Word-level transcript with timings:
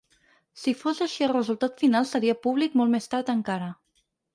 Si 0.61 0.73
fos 0.79 1.01
així 1.07 1.27
el 1.27 1.35
resultat 1.37 1.85
final 1.85 2.11
seria 2.15 2.39
públic 2.49 2.83
molt 2.83 2.97
més 2.99 3.13
tard 3.17 3.35
encara. 3.41 3.75